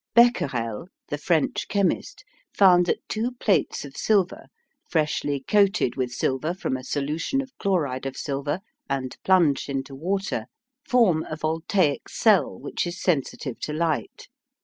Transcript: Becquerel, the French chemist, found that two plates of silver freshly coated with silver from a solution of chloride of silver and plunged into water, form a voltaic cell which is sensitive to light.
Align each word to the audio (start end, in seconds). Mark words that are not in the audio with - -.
Becquerel, 0.15 0.87
the 1.09 1.19
French 1.19 1.67
chemist, 1.67 2.23
found 2.51 2.87
that 2.87 3.07
two 3.07 3.33
plates 3.33 3.85
of 3.85 3.95
silver 3.95 4.47
freshly 4.89 5.41
coated 5.47 5.95
with 5.95 6.11
silver 6.11 6.55
from 6.55 6.75
a 6.75 6.83
solution 6.83 7.39
of 7.39 7.55
chloride 7.59 8.07
of 8.07 8.17
silver 8.17 8.61
and 8.89 9.15
plunged 9.23 9.69
into 9.69 9.93
water, 9.93 10.47
form 10.83 11.23
a 11.29 11.35
voltaic 11.35 12.09
cell 12.09 12.57
which 12.59 12.87
is 12.87 12.99
sensitive 12.99 13.59
to 13.59 13.73
light. 13.73 14.27